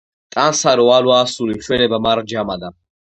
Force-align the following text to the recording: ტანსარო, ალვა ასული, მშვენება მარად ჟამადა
ტანსარო, 0.35 0.85
ალვა 0.93 1.17
ასული, 1.25 1.57
მშვენება 1.59 1.99
მარად 2.07 2.33
ჟამადა 2.33 2.73